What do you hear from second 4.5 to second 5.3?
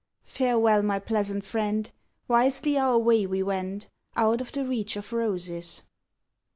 the reach of